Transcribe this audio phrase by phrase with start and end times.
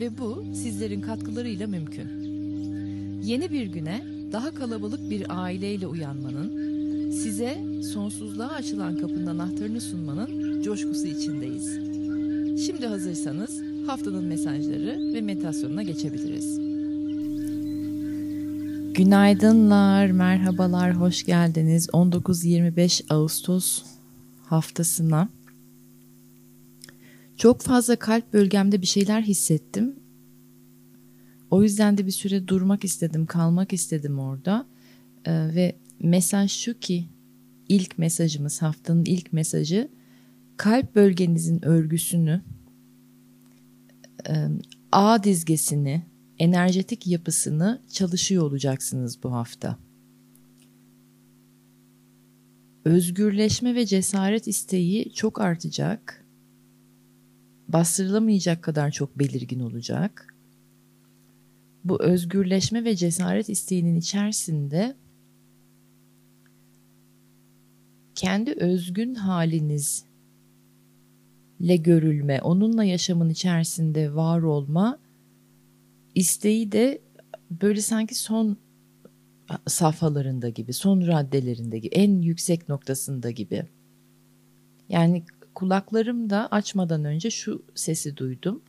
[0.00, 2.08] ve bu sizlerin katkılarıyla mümkün.
[3.22, 6.50] Yeni bir güne daha kalabalık bir aileyle uyanmanın,
[7.10, 7.58] size
[7.92, 11.66] sonsuzluğa açılan kapının anahtarını sunmanın coşkusu içindeyiz.
[12.66, 16.58] Şimdi hazırsanız haftanın mesajları ve meditasyonuna geçebiliriz.
[18.94, 21.88] Günaydınlar, merhabalar, hoş geldiniz.
[21.88, 23.82] 19-25 Ağustos
[24.46, 25.28] haftasına
[27.40, 29.96] çok fazla kalp bölgemde bir şeyler hissettim.
[31.50, 34.66] O yüzden de bir süre durmak istedim, kalmak istedim orada.
[35.24, 37.08] Ee, ve mesaj şu ki
[37.68, 39.88] ilk mesajımız, haftanın ilk mesajı
[40.56, 42.42] kalp bölgenizin örgüsünü,
[44.28, 44.34] e,
[44.92, 46.02] ağ dizgesini,
[46.38, 49.78] enerjetik yapısını çalışıyor olacaksınız bu hafta.
[52.84, 56.19] Özgürleşme ve cesaret isteği çok artacak
[57.72, 60.34] bastırılamayacak kadar çok belirgin olacak.
[61.84, 64.96] Bu özgürleşme ve cesaret isteğinin içerisinde
[68.14, 70.06] kendi özgün halinizle
[71.76, 74.98] görülme, onunla yaşamın içerisinde var olma
[76.14, 77.00] isteği de
[77.50, 78.56] böyle sanki son
[79.66, 83.66] safhalarında gibi, son raddelerinde gibi, en yüksek noktasında gibi.
[84.88, 85.24] Yani
[85.60, 88.62] kulaklarım da açmadan önce şu sesi duydum.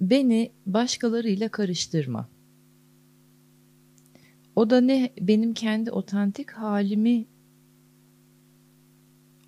[0.00, 2.28] Beni başkalarıyla karıştırma.
[4.56, 7.26] O da ne benim kendi otantik halimi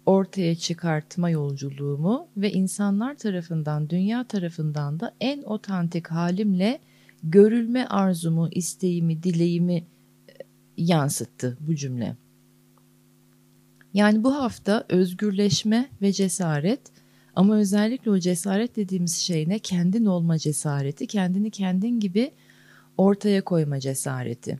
[0.06, 6.80] ortaya çıkartma yolculuğumu ve insanlar tarafından, dünya tarafından da en otantik halimle
[7.22, 9.84] görülme arzumu, isteğimi, dileğimi e,
[10.76, 12.16] yansıttı bu cümle.
[13.96, 16.80] Yani bu hafta özgürleşme ve cesaret
[17.34, 19.58] ama özellikle o cesaret dediğimiz şey ne?
[19.58, 22.30] Kendin olma cesareti, kendini kendin gibi
[22.96, 24.58] ortaya koyma cesareti.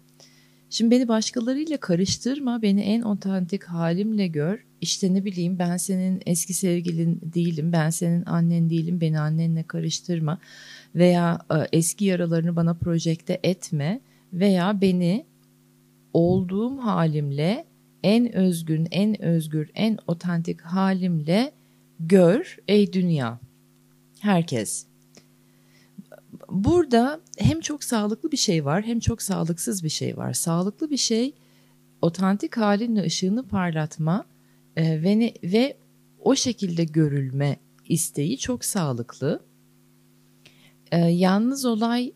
[0.71, 4.65] Şimdi beni başkalarıyla karıştırma, beni en otantik halimle gör.
[4.81, 10.39] İşte ne bileyim ben senin eski sevgilin değilim, ben senin annen değilim, beni annenle karıştırma.
[10.95, 14.01] Veya e, eski yaralarını bana projekte etme
[14.33, 15.27] veya beni
[16.13, 17.76] olduğum halimle
[18.07, 21.53] en özgün, en özgür, en otantik halimle
[22.01, 23.41] gör ey dünya.
[24.21, 24.87] Herkes.
[26.49, 30.33] Burada hem çok sağlıklı bir şey var hem çok sağlıksız bir şey var.
[30.33, 31.35] Sağlıklı bir şey
[32.03, 34.25] otantik halinle ışığını parlatma
[34.77, 35.77] e, ve, ne, ve
[36.21, 37.57] o şekilde görülme
[37.89, 39.41] isteği çok sağlıklı.
[40.93, 42.13] E, yalnız olay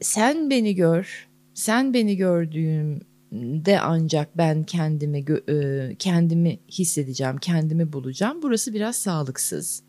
[0.00, 8.42] sen beni gör, sen beni gördüğümde ancak ben kendimi e, kendimi hissedeceğim, kendimi bulacağım.
[8.42, 9.82] Burası biraz sağlıksız.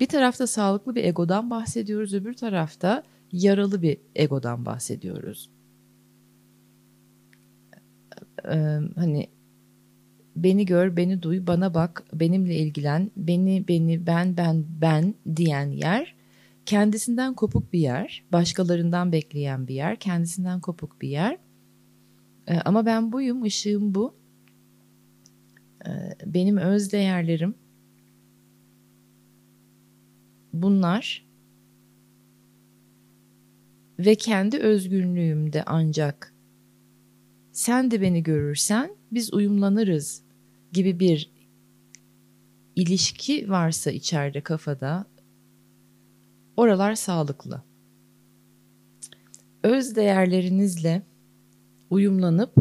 [0.00, 3.02] Bir tarafta sağlıklı bir egodan bahsediyoruz, öbür tarafta
[3.32, 5.50] yaralı bir egodan bahsediyoruz.
[8.48, 9.28] Ee, hani
[10.36, 16.14] beni gör, beni duy, bana bak, benimle ilgilen, beni, beni, ben, ben, ben diyen yer
[16.66, 21.38] kendisinden kopuk bir yer, başkalarından bekleyen bir yer, kendisinden kopuk bir yer.
[22.46, 24.14] Ee, ama ben buyum, ışığım bu.
[25.86, 25.90] Ee,
[26.26, 27.54] benim öz değerlerim
[30.52, 31.26] bunlar
[33.98, 36.34] ve kendi özgünlüğümde ancak
[37.52, 40.22] sen de beni görürsen biz uyumlanırız
[40.72, 41.30] gibi bir
[42.76, 45.06] ilişki varsa içeride kafada
[46.56, 47.62] oralar sağlıklı.
[49.62, 51.02] Öz değerlerinizle
[51.90, 52.54] uyumlanıp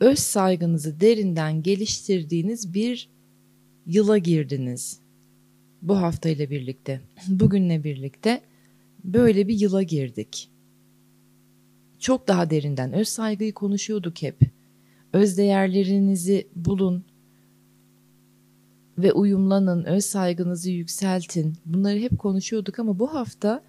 [0.00, 3.08] öz saygınızı derinden geliştirdiğiniz bir
[3.86, 5.00] yıla girdiniz.
[5.82, 8.40] Bu haftayla birlikte, bugünle birlikte
[9.04, 10.50] böyle bir yıla girdik.
[11.98, 14.36] Çok daha derinden öz saygıyı konuşuyorduk hep.
[15.12, 17.04] Öz değerlerinizi bulun,
[19.02, 21.56] ve uyumlanın, öz saygınızı yükseltin.
[21.66, 23.62] Bunları hep konuşuyorduk ama bu hafta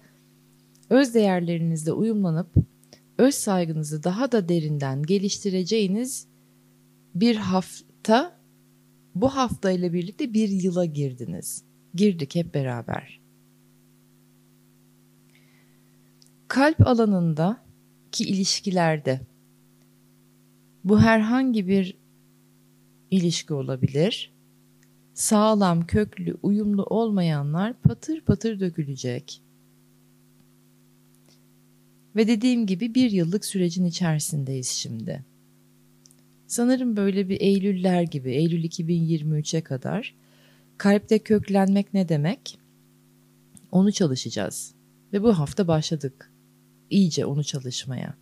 [0.90, 2.54] öz değerlerinizle uyumlanıp
[3.18, 6.26] öz saygınızı daha da derinden geliştireceğiniz
[7.14, 8.40] bir hafta
[9.14, 11.64] bu hafta ile birlikte bir yıla girdiniz.
[11.94, 13.22] Girdik hep beraber.
[16.52, 17.64] kalp alanında
[18.12, 19.20] ki ilişkilerde
[20.84, 21.96] bu herhangi bir
[23.10, 24.32] ilişki olabilir.
[25.14, 29.42] Sağlam, köklü, uyumlu olmayanlar patır patır dökülecek.
[32.16, 35.24] Ve dediğim gibi bir yıllık sürecin içerisindeyiz şimdi.
[36.46, 40.14] Sanırım böyle bir Eylüller gibi, Eylül 2023'e kadar
[40.78, 42.58] kalpte köklenmek ne demek?
[43.72, 44.74] Onu çalışacağız.
[45.12, 46.32] Ve bu hafta başladık
[46.90, 48.14] iyice onu çalışmaya.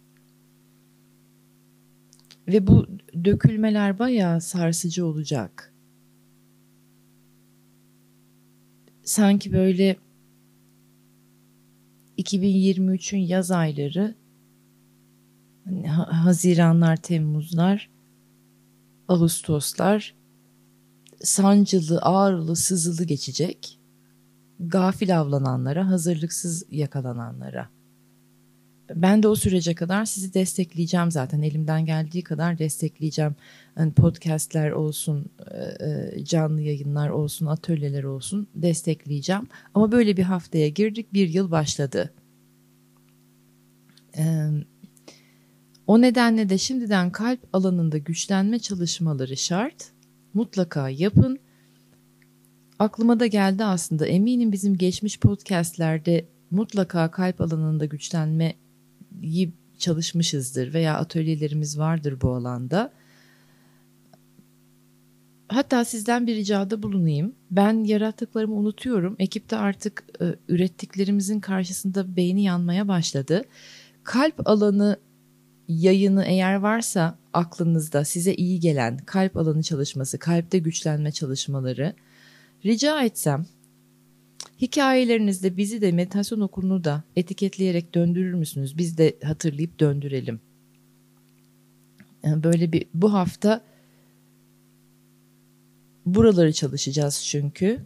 [2.49, 2.87] Ve bu
[3.25, 5.73] dökülmeler bayağı sarsıcı olacak.
[9.11, 9.97] Sanki böyle
[12.19, 14.15] 2023'ün yaz ayları
[15.65, 17.91] hani Haziranlar, Temmuzlar,
[19.09, 20.15] Ağustoslar
[21.23, 23.81] sancılı, ağrılı, sızılı geçecek.
[24.61, 27.69] Gafil avlananlara, hazırlıksız yakalananlara.
[28.95, 31.43] Ben de o sürece kadar sizi destekleyeceğim zaten.
[31.43, 33.35] Elimden geldiği kadar destekleyeceğim.
[33.79, 39.49] Yani podcastler olsun, e, e, canlı yayınlar olsun, atölyeler olsun destekleyeceğim.
[39.75, 42.13] Ama böyle bir haftaya girdik, bir yıl başladı.
[45.87, 49.93] O nedenle de şimdiden kalp alanında güçlenme çalışmaları şart.
[50.35, 51.39] Mutlaka yapın.
[52.79, 54.07] Aklıma da geldi aslında.
[54.07, 58.55] Eminim bizim geçmiş podcastlerde mutlaka kalp alanında güçlenme
[59.23, 62.93] iyi çalışmışızdır veya atölyelerimiz vardır bu alanda.
[65.49, 67.35] Hatta sizden bir ricada bulunayım.
[67.51, 69.17] Ben yarattıklarımı unutuyorum.
[69.19, 73.43] Ekipte artık e, ürettiklerimizin karşısında beyni yanmaya başladı.
[74.05, 74.97] Kalp alanı
[75.69, 81.95] yayını eğer varsa aklınızda size iyi gelen kalp alanı çalışması, kalpte güçlenme çalışmaları
[82.65, 83.47] rica etsem
[84.61, 88.79] Hikayelerinizde bizi de meditasyon okulunu da etiketleyerek döndürür müsünüz?
[88.79, 90.41] Biz de hatırlayıp döndürelim.
[92.25, 93.61] böyle bir bu hafta
[96.07, 97.81] buraları çalışacağız çünkü.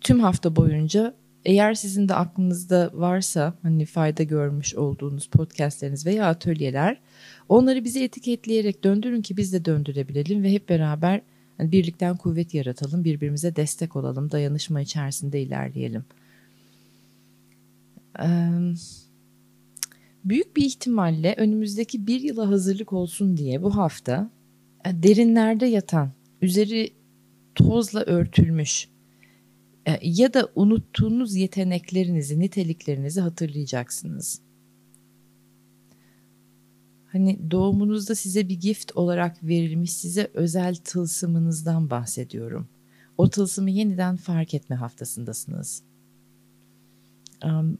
[0.00, 1.14] Tüm hafta boyunca
[1.44, 7.00] eğer sizin de aklınızda varsa hani fayda görmüş olduğunuz podcastleriniz veya atölyeler
[7.48, 11.20] onları bize etiketleyerek döndürün ki biz de döndürebilelim ve hep beraber
[11.58, 16.04] yani birlikten kuvvet yaratalım, birbirimize destek olalım, dayanışma içerisinde ilerleyelim.
[20.24, 24.30] büyük bir ihtimalle önümüzdeki bir yıla hazırlık olsun diye bu hafta
[24.84, 26.10] e, derinlerde yatan,
[26.42, 26.90] üzeri
[27.54, 28.88] tozla örtülmüş
[29.86, 34.40] e, ya da unuttuğunuz yeteneklerinizi, niteliklerinizi hatırlayacaksınız
[37.14, 42.68] hani doğumunuzda size bir gift olarak verilmiş size özel tılsımınızdan bahsediyorum.
[43.18, 45.82] O tılsımı yeniden fark etme haftasındasınız.
[47.44, 47.78] Um,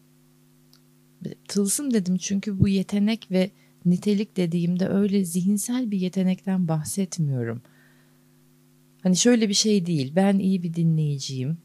[1.49, 3.51] tılsım dedim çünkü bu yetenek ve
[3.85, 7.63] nitelik dediğimde öyle zihinsel bir yetenekten bahsetmiyorum.
[9.03, 10.13] Hani şöyle bir şey değil.
[10.17, 11.59] Ben iyi bir dinleyiciyim.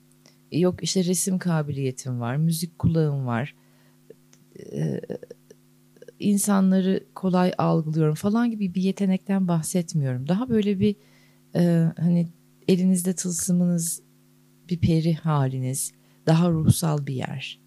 [0.52, 3.56] Yok işte resim kabiliyetim var, müzik kulağım var
[6.20, 10.28] insanları kolay algılıyorum falan gibi bir yetenekten bahsetmiyorum.
[10.28, 10.96] Daha böyle bir
[11.56, 12.28] e, hani
[12.68, 14.02] elinizde tılsımınız
[14.70, 15.92] bir peri haliniz,
[16.26, 17.60] daha ruhsal bir yer.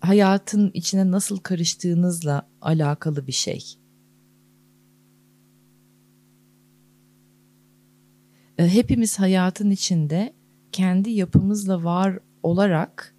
[0.00, 3.64] Hayatın içine nasıl karıştığınızla alakalı bir şey.
[8.58, 10.34] E, hepimiz hayatın içinde
[10.72, 13.11] kendi yapımızla var olarak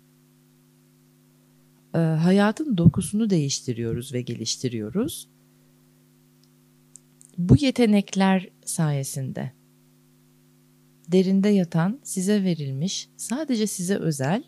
[1.93, 5.29] e, hayatın dokusunu değiştiriyoruz ve geliştiriyoruz.
[7.37, 9.51] Bu yetenekler sayesinde
[11.07, 14.43] derinde yatan, size verilmiş, sadece size özel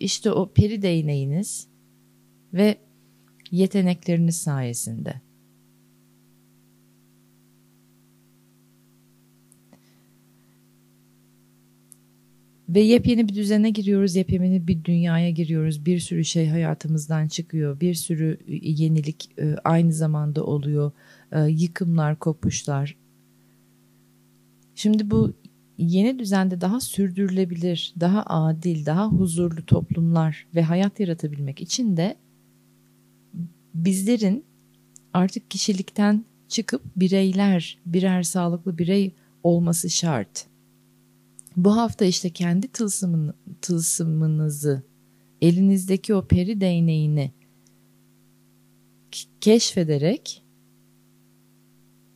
[0.00, 1.68] işte o peri değneğiniz
[2.52, 2.78] ve
[3.50, 5.20] yetenekleriniz sayesinde
[12.68, 15.86] Ve yepyeni bir düzene giriyoruz, yepyeni bir dünyaya giriyoruz.
[15.86, 20.92] Bir sürü şey hayatımızdan çıkıyor, bir sürü yenilik e, aynı zamanda oluyor.
[21.32, 22.96] E, yıkımlar, kopuşlar.
[24.74, 25.34] Şimdi bu
[25.78, 32.16] yeni düzende daha sürdürülebilir, daha adil, daha huzurlu toplumlar ve hayat yaratabilmek için de
[33.74, 34.44] bizlerin
[35.12, 40.46] artık kişilikten çıkıp bireyler, birer sağlıklı birey olması şart.
[41.58, 44.82] Bu hafta işte kendi tılsımın, tılsımınızı,
[45.42, 47.32] elinizdeki o peri değneğini
[49.40, 50.44] keşfederek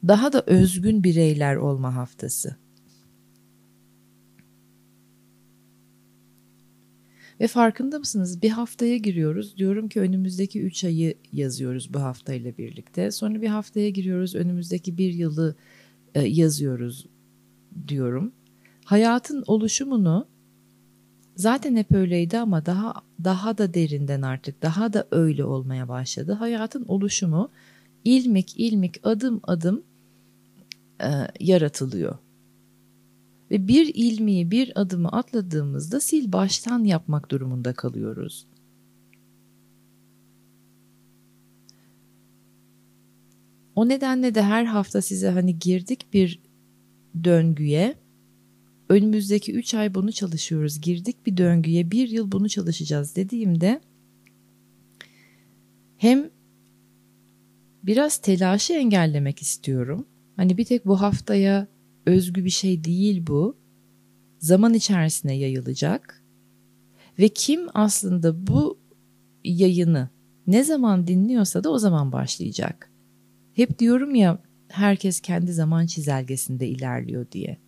[0.08, 2.56] daha da özgün bireyler olma haftası.
[7.40, 8.42] Ve farkında mısınız?
[8.42, 9.56] Bir haftaya giriyoruz.
[9.56, 13.10] Diyorum ki önümüzdeki 3 ayı yazıyoruz bu haftayla birlikte.
[13.10, 14.34] Sonra bir haftaya giriyoruz.
[14.34, 15.56] Önümüzdeki bir yılı
[16.14, 17.06] e, yazıyoruz
[17.88, 18.32] diyorum.
[18.84, 20.28] Hayatın oluşumunu
[21.36, 26.32] zaten hep öyleydi ama daha daha da derinden artık daha da öyle olmaya başladı.
[26.32, 27.50] Hayatın oluşumu
[28.04, 29.82] ilmik ilmik adım adım
[31.00, 31.08] e,
[31.40, 32.18] yaratılıyor.
[33.50, 38.46] Ve bir ilmiyi bir adımı atladığımızda sil baştan yapmak durumunda kalıyoruz.
[43.74, 46.40] O nedenle de her hafta size hani girdik bir
[47.24, 48.01] döngüye.
[48.88, 50.80] Önümüzdeki 3 ay bunu çalışıyoruz.
[50.80, 53.80] Girdik bir döngüye bir yıl bunu çalışacağız dediğimde
[55.96, 56.30] hem
[57.82, 60.06] biraz telaşı engellemek istiyorum.
[60.36, 61.68] Hani bir tek bu haftaya
[62.06, 63.56] özgü bir şey değil bu.
[64.38, 66.22] Zaman içerisine yayılacak.
[67.18, 68.78] Ve kim aslında bu
[69.44, 70.08] yayını
[70.46, 72.92] ne zaman dinliyorsa da o zaman başlayacak.
[73.54, 77.58] Hep diyorum ya herkes kendi zaman çizelgesinde ilerliyor diye.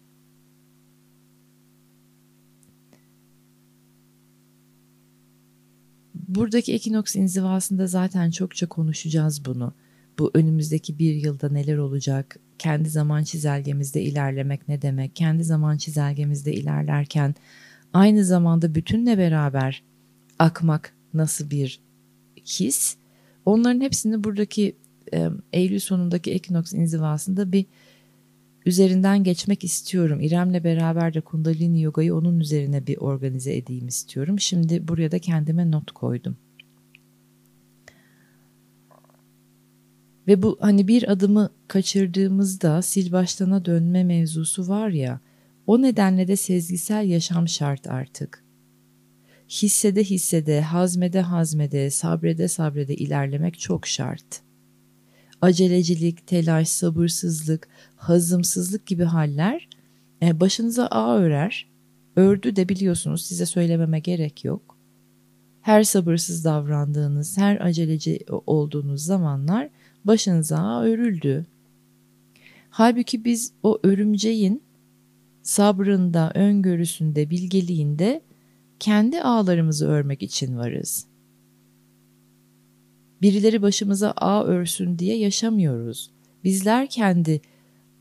[6.29, 9.75] Buradaki ekinoks inzivasında zaten çokça konuşacağız bunu.
[10.19, 16.53] Bu önümüzdeki bir yılda neler olacak, kendi zaman çizelgemizde ilerlemek ne demek, kendi zaman çizelgemizde
[16.55, 17.35] ilerlerken
[17.93, 19.83] aynı zamanda bütünle beraber
[20.39, 21.81] akmak nasıl bir
[22.47, 22.97] his,
[23.45, 24.77] onların hepsini buradaki
[25.15, 27.67] e, Eylül sonundaki Ekinoks inzivasında bir
[28.67, 30.21] üzerinden geçmek istiyorum.
[30.21, 34.41] İrem'le beraber de Kundalini Yoga'yı onun üzerine bir organize edeyim istiyorum.
[34.41, 36.37] Şimdi buraya da kendime not koydum.
[40.27, 45.21] Ve bu hani bir adımı kaçırdığımızda sil baştana dönme mevzusu var ya,
[45.67, 48.45] o nedenle de sezgisel yaşam şart artık.
[49.49, 54.44] Hissede hissede, hazmede hazmede, sabrede sabrede ilerlemek çok şart
[55.45, 59.69] acelecilik, telaş, sabırsızlık, hazımsızlık gibi haller
[60.23, 61.67] e, başınıza ağ örer.
[62.17, 64.79] Ördü de biliyorsunuz size söylememe gerek yok.
[65.61, 69.69] Her sabırsız davrandığınız, her aceleci olduğunuz zamanlar
[70.05, 71.47] başınıza ağ örüldü.
[72.71, 74.63] Halbuki biz o örümceğin
[75.43, 78.21] sabrında, öngörüsünde, bilgeliğinde
[78.81, 81.07] kendi ağlarımızı örmek için varız
[83.23, 86.11] birileri başımıza ağ örsün diye yaşamıyoruz.
[86.45, 87.41] Bizler kendi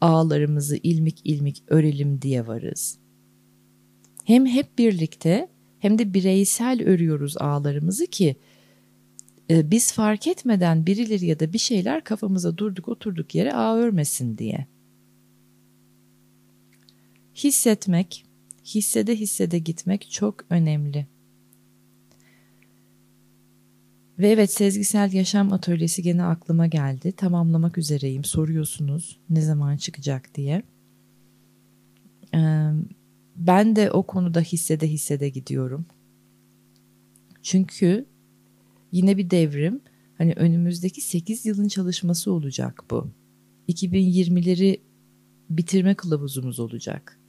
[0.01, 2.99] ağlarımızı ilmik ilmik örelim diye varız.
[4.23, 8.35] Hem hep birlikte hem de bireysel örüyoruz ağlarımızı ki
[9.49, 14.37] e, biz fark etmeden birileri ya da bir şeyler kafamıza durduk oturduk yere ağ örmesin
[14.37, 14.67] diye.
[17.35, 18.25] Hissetmek,
[18.65, 21.07] hissede hissede gitmek çok önemli.
[24.19, 27.11] Ve evet sezgisel yaşam atölyesi gene aklıma geldi.
[27.11, 28.23] Tamamlamak üzereyim.
[28.23, 30.63] Soruyorsunuz ne zaman çıkacak diye.
[33.35, 35.85] Ben de o konuda hissede hissede gidiyorum.
[37.41, 38.05] Çünkü
[38.91, 39.81] yine bir devrim.
[40.17, 43.11] Hani önümüzdeki 8 yılın çalışması olacak bu.
[43.69, 44.79] 2020'leri
[45.49, 47.19] bitirme kılavuzumuz olacak.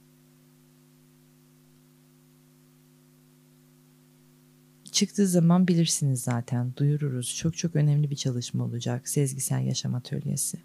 [4.95, 7.35] Çıktığı zaman bilirsiniz zaten duyururuz.
[7.35, 10.57] Çok çok önemli bir çalışma olacak sezgisel yaşam atölyesi.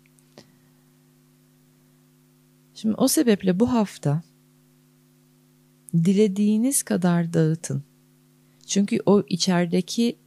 [2.74, 4.22] Şimdi o sebeple bu hafta
[5.94, 7.82] dilediğiniz kadar dağıtın.
[8.66, 10.18] Çünkü o içerideki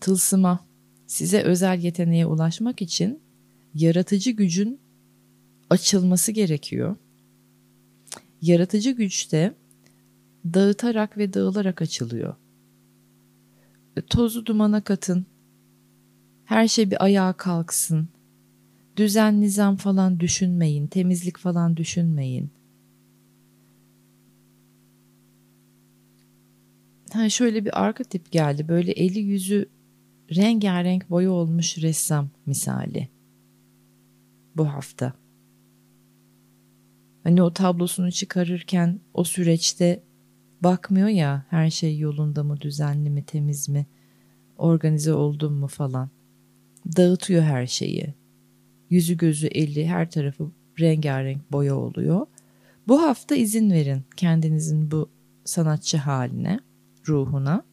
[0.00, 0.66] tılsıma,
[1.06, 3.20] size özel yeteneğe ulaşmak için
[3.74, 4.80] yaratıcı gücün
[5.70, 6.96] açılması gerekiyor.
[8.42, 9.54] Yaratıcı güçte
[10.44, 12.34] dağıtarak ve dağılarak açılıyor.
[14.10, 15.26] Tozu dumana katın.
[16.44, 18.08] Her şey bir ayağa kalksın.
[18.96, 20.86] Düzen, nizam falan düşünmeyin.
[20.86, 22.50] Temizlik falan düşünmeyin.
[27.12, 28.68] Ha şöyle bir arka tip geldi.
[28.68, 29.68] Böyle eli yüzü
[30.36, 33.08] rengarenk boya olmuş ressam misali.
[34.56, 35.12] Bu hafta.
[37.24, 40.02] Hani o tablosunu çıkarırken o süreçte
[40.62, 43.86] bakmıyor ya her şey yolunda mı, düzenli mi, temiz mi,
[44.58, 46.10] organize oldum mu falan.
[46.96, 48.14] Dağıtıyor her şeyi.
[48.90, 50.50] Yüzü gözü eli her tarafı
[50.80, 52.26] rengarenk boya oluyor.
[52.88, 55.10] Bu hafta izin verin kendinizin bu
[55.44, 56.60] sanatçı haline,
[57.08, 57.64] ruhuna.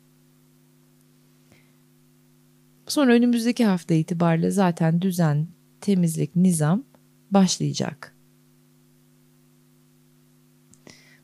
[2.88, 5.48] Sonra önümüzdeki hafta itibariyle zaten düzen,
[5.82, 6.84] temizlik, nizam
[7.32, 8.19] başlayacak.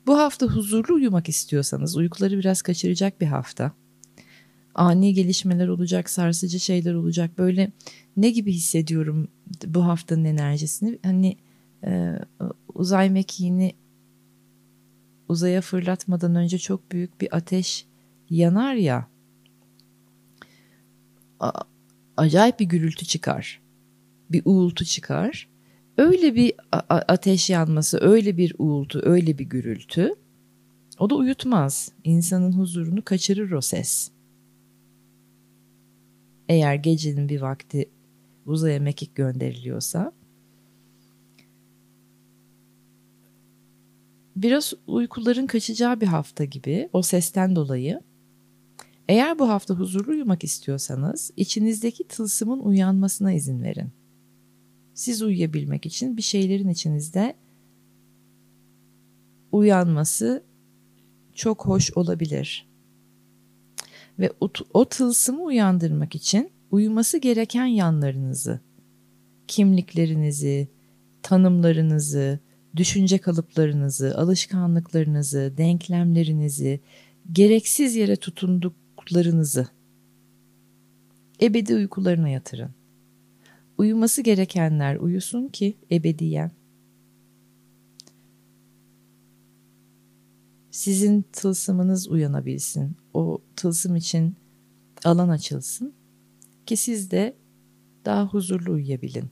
[0.08, 3.72] Bu hafta huzurlu uyumak istiyorsanız uykuları biraz kaçıracak bir hafta.
[4.76, 7.38] Ani gelişmeler olacak, sarsıcı şeyler olacak.
[7.38, 7.72] Böyle
[8.18, 9.28] ne gibi hissediyorum
[9.66, 11.00] bu haftanın enerjisini?
[11.04, 11.38] Hani
[11.84, 12.16] e,
[12.74, 13.76] uzay mekiğini
[15.30, 17.86] uzaya fırlatmadan önce çok büyük bir ateş
[18.30, 19.08] yanar ya.
[21.40, 21.52] A,
[22.18, 23.62] acayip bir gürültü çıkar.
[24.32, 25.50] Bir uğultu çıkar.
[25.98, 26.54] Öyle bir
[26.90, 30.14] ateş yanması, öyle bir uğultu, öyle bir gürültü.
[31.00, 31.92] O da uyutmaz.
[32.04, 34.12] İnsanın huzurunu kaçırır o ses.
[36.50, 37.90] Eğer gecenin bir vakti
[38.46, 40.12] uzaya mekik gönderiliyorsa.
[44.36, 48.02] Biraz uykuların kaçacağı bir hafta gibi o sesten dolayı.
[49.08, 53.92] Eğer bu hafta huzurlu uyumak istiyorsanız içinizdeki tılsımın uyanmasına izin verin
[54.96, 57.36] siz uyuyabilmek için bir şeylerin içinizde
[59.52, 60.44] uyanması
[61.34, 62.68] çok hoş olabilir.
[64.20, 68.60] Ve o, o tılsımı uyandırmak için uyuması gereken yanlarınızı,
[69.48, 70.68] kimliklerinizi,
[71.24, 72.40] tanımlarınızı,
[72.75, 76.80] düşünce kalıplarınızı, alışkanlıklarınızı, denklemlerinizi,
[77.32, 79.68] gereksiz yere tutunduklarınızı
[81.42, 82.85] ebedi uykularına yatırın.
[83.77, 86.51] Uyuması gerekenler uyusun ki ebediyen.
[90.72, 92.96] Sizin tılsımınız uyanabilsin.
[93.13, 94.36] O tılsım için
[95.03, 95.94] alan açılsın
[96.65, 97.36] ki siz de
[98.05, 99.25] daha huzurlu uyuyabilin.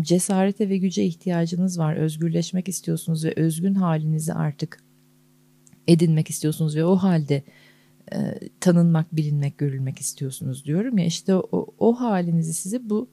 [0.00, 1.96] Cesarete ve güce ihtiyacınız var.
[1.96, 4.84] Özgürleşmek istiyorsunuz ve özgün halinizi artık
[5.88, 7.42] edinmek istiyorsunuz ve o halde
[8.12, 13.08] e, tanınmak, bilinmek, görülmek istiyorsunuz diyorum ya işte o, o halinizi size bu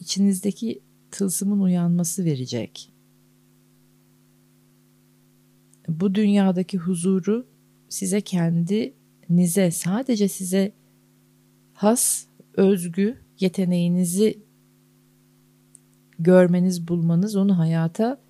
[0.00, 2.92] içinizdeki tılsımın uyanması verecek.
[5.88, 7.46] Bu dünyadaki huzuru
[7.88, 10.72] size kendinize sadece size
[11.72, 14.38] has, özgü yeteneğinizi
[16.18, 18.20] görmeniz, bulmanız, onu hayata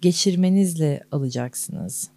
[0.00, 2.13] geçirmenizle alacaksınız.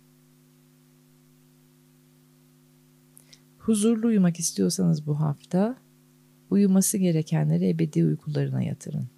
[3.68, 5.78] Huzurlu uyumak istiyorsanız bu hafta
[6.50, 9.10] uyuması gerekenleri ebedi uykularına yatırın.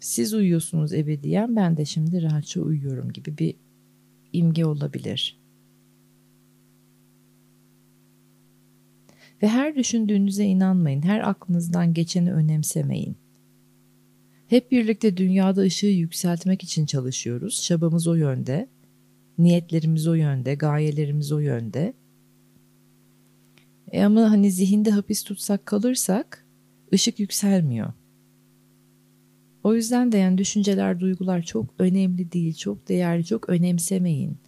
[0.00, 3.56] Siz uyuyorsunuz ebediyen ben de şimdi rahatça uyuyorum gibi bir
[4.32, 5.40] imge olabilir.
[9.42, 13.16] Ve her düşündüğünüze inanmayın, her aklınızdan geçeni önemsemeyin.
[14.46, 17.62] Hep birlikte dünyada ışığı yükseltmek için çalışıyoruz.
[17.62, 18.68] Çabamız o yönde.
[19.40, 21.94] Niyetlerimiz o yönde, gayelerimiz o yönde.
[23.92, 26.46] E ama hani zihinde hapis tutsak kalırsak
[26.94, 27.92] ışık yükselmiyor.
[29.64, 34.38] O yüzden de yani düşünceler, duygular çok önemli değil, çok değerli, çok önemsemeyin.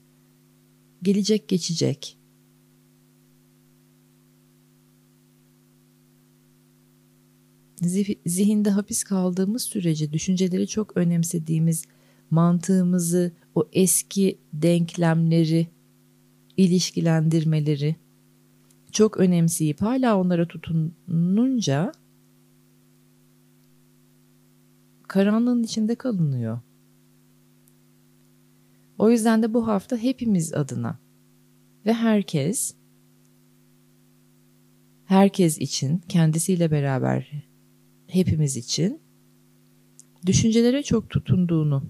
[1.02, 2.18] Gelecek geçecek.
[8.26, 11.84] Zihinde hapis kaldığımız sürece düşünceleri çok önemsediğimiz
[12.32, 15.66] mantığımızı, o eski denklemleri,
[16.56, 17.96] ilişkilendirmeleri
[18.92, 21.92] çok önemseyip hala onlara tutununca
[25.08, 26.60] karanlığın içinde kalınıyor.
[28.98, 30.98] O yüzden de bu hafta hepimiz adına
[31.86, 32.74] ve herkes
[35.04, 37.44] herkes için kendisiyle beraber
[38.06, 39.00] hepimiz için
[40.26, 41.82] düşüncelere çok tutunduğunu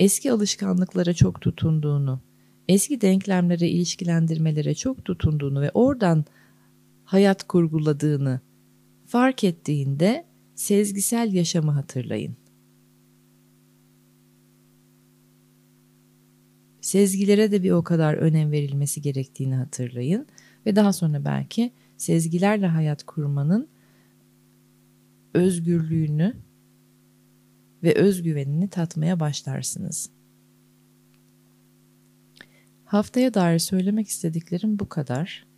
[0.00, 2.20] eski alışkanlıklara çok tutunduğunu,
[2.68, 6.24] eski denklemlere, ilişkilendirmelere çok tutunduğunu ve oradan
[7.04, 8.40] hayat kurguladığını
[9.06, 12.36] fark ettiğinde sezgisel yaşamı hatırlayın.
[16.80, 20.26] Sezgilere de bir o kadar önem verilmesi gerektiğini hatırlayın
[20.66, 23.68] ve daha sonra belki sezgilerle hayat kurmanın
[25.34, 26.36] özgürlüğünü
[27.82, 30.10] ve özgüvenini tatmaya başlarsınız.
[32.84, 35.50] Haftaya dair söylemek istediklerim bu kadar.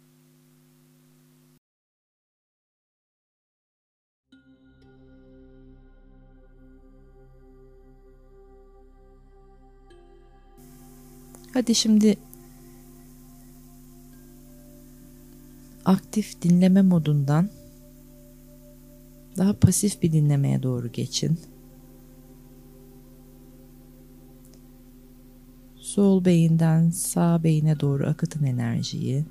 [11.54, 12.16] Hadi şimdi
[15.84, 17.50] aktif dinleme modundan
[19.36, 21.51] daha pasif bir dinlemeye doğru geçin.
[25.92, 29.24] Sol beyinden sağ beyine doğru akıtın enerjiyi.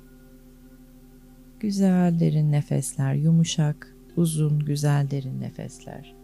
[1.60, 6.14] Güzel derin nefesler, yumuşak, uzun, güzel derin nefesler.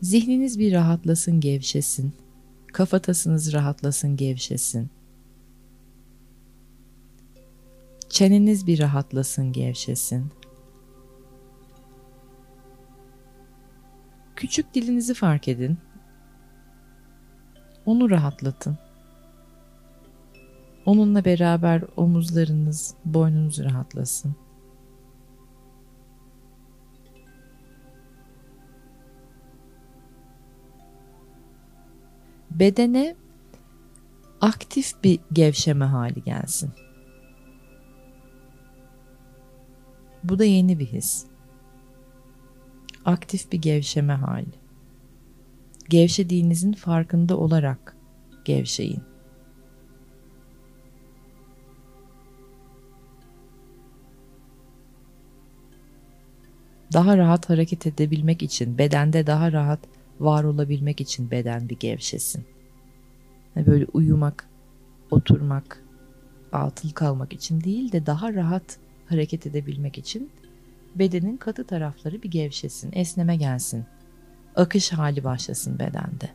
[0.00, 2.12] Zihniniz bir rahatlasın, gevşesin.
[2.72, 4.90] Kafatasınız rahatlasın, gevşesin.
[8.08, 10.37] Çeneniz bir rahatlasın, gevşesin.
[14.38, 15.78] Küçük dilinizi fark edin.
[17.86, 18.78] Onu rahatlatın.
[20.86, 24.36] Onunla beraber omuzlarınız, boynunuz rahatlasın.
[32.50, 33.16] Bedene
[34.40, 36.70] aktif bir gevşeme hali gelsin.
[40.24, 41.26] Bu da yeni bir his.
[43.08, 44.46] Aktif bir gevşeme hali.
[45.88, 47.96] Gevşediğinizin farkında olarak
[48.44, 49.02] gevşeyin.
[56.92, 59.80] Daha rahat hareket edebilmek için, bedende daha rahat
[60.20, 62.44] var olabilmek için beden bir gevşesin.
[63.56, 64.48] Böyle uyumak,
[65.10, 65.84] oturmak,
[66.52, 70.30] atıl kalmak için değil de daha rahat hareket edebilmek için
[70.98, 73.84] bedenin katı tarafları bir gevşesin, esneme gelsin.
[74.56, 76.30] Akış hali başlasın bedende.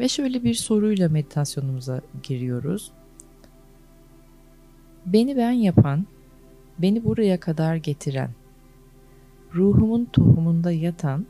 [0.00, 2.92] Ve şöyle bir soruyla meditasyonumuza giriyoruz.
[5.06, 6.06] Beni ben yapan,
[6.78, 8.30] beni buraya kadar getiren,
[9.54, 11.26] ruhumun tohumunda yatan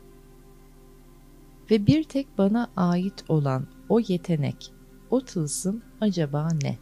[1.71, 4.71] ve bir tek bana ait olan o yetenek,
[5.09, 6.77] o tılsım acaba ne?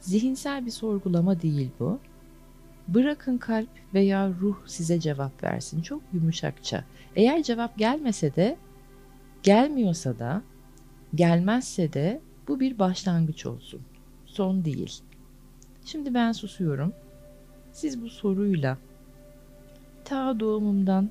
[0.00, 1.98] Zihinsel bir sorgulama değil bu.
[2.88, 6.84] Bırakın kalp veya ruh size cevap versin çok yumuşakça.
[7.16, 8.56] Eğer cevap gelmese de,
[9.42, 10.42] gelmiyorsa da,
[11.14, 13.80] gelmezse de bu bir başlangıç olsun.
[14.26, 15.02] Son değil.
[15.84, 16.92] Şimdi ben susuyorum.
[17.72, 18.78] Siz bu soruyla
[20.08, 21.10] ta doğumumdan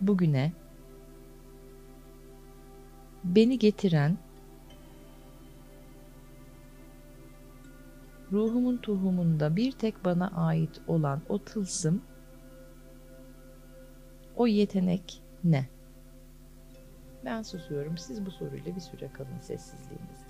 [0.00, 0.52] bugüne
[3.24, 4.18] beni getiren
[8.32, 12.02] ruhumun tohumunda bir tek bana ait olan o tılsım
[14.36, 15.66] o yetenek ne?
[17.24, 17.98] Ben susuyorum.
[17.98, 20.25] Siz bu soruyla bir süre kalın sessizliğinizde.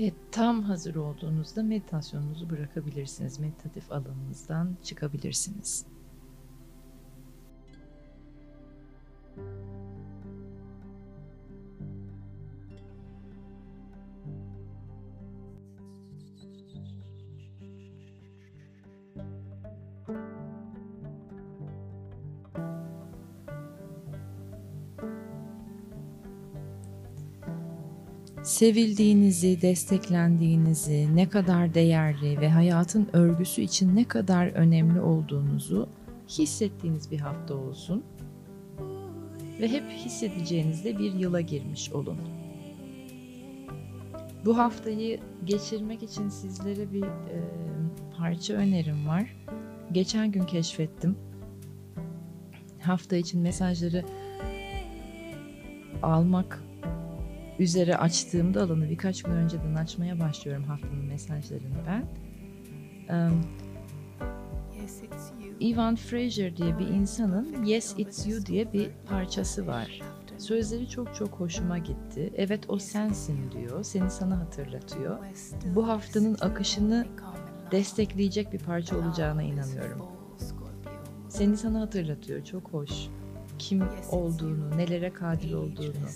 [0.00, 3.38] Ve tam hazır olduğunuzda meditasyonunuzu bırakabilirsiniz.
[3.38, 5.86] Meditatif alanınızdan çıkabilirsiniz.
[28.42, 35.88] Sevildiğinizi, desteklendiğinizi, ne kadar değerli ve hayatın örgüsü için ne kadar önemli olduğunuzu
[36.28, 38.04] hissettiğiniz bir hafta olsun
[39.60, 42.18] ve hep hissedeceğinizde bir yıla girmiş olun.
[44.44, 47.40] Bu haftayı geçirmek için sizlere bir e,
[48.16, 49.36] parça önerim var.
[49.92, 51.16] Geçen gün keşfettim.
[52.80, 54.04] Hafta için mesajları
[56.02, 56.62] almak
[57.60, 62.04] üzere açtığımda alanı birkaç gün önceden açmaya başlıyorum haftanın mesajlarını ben.
[63.16, 63.42] Um,
[65.60, 70.00] Ivan Fraser diye bir insanın Yes It's You diye bir parçası var.
[70.38, 72.32] Sözleri çok çok hoşuma gitti.
[72.36, 73.82] Evet o sensin diyor.
[73.82, 75.18] Seni sana hatırlatıyor.
[75.74, 77.06] Bu haftanın akışını
[77.70, 80.02] destekleyecek bir parça olacağına inanıyorum.
[81.28, 82.44] Seni sana hatırlatıyor.
[82.44, 82.90] Çok hoş.
[83.58, 86.08] Kim olduğunu, nelere kadir olduğunu,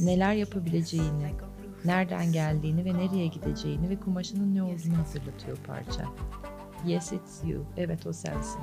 [0.00, 1.34] neler yapabileceğini,
[1.84, 6.04] nereden geldiğini ve nereye gideceğini ve kumaşının ne olduğunu hatırlatıyor parça.
[6.86, 7.64] Yes it's you.
[7.76, 8.60] Evet o sensin.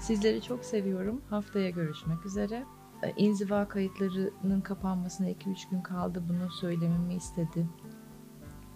[0.00, 1.22] Sizleri çok seviyorum.
[1.30, 2.64] Haftaya görüşmek üzere.
[3.02, 6.22] Ee, inziva kayıtlarının kapanmasına 2-3 gün kaldı.
[6.28, 7.66] Bunu söylememi istedi.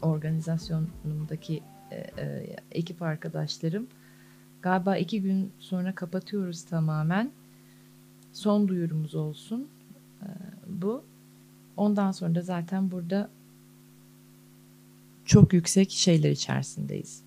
[0.02, 3.88] Organizasyonumdaki e, e, ekip arkadaşlarım.
[4.62, 7.30] Galiba iki gün sonra kapatıyoruz tamamen.
[8.37, 9.68] Son duyurumuz olsun
[10.22, 10.29] e,
[10.66, 11.05] bu.
[11.77, 13.31] Ondan sonra da zaten burada
[15.25, 17.22] çok yüksek şeyler içerisindeyiz.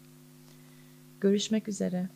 [1.21, 2.09] Görüşmek üzere.